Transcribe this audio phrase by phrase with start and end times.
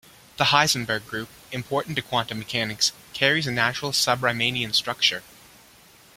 [0.37, 5.21] The Heisenberg group, important to quantum mechanics, carries a natural sub-Riemannian structure.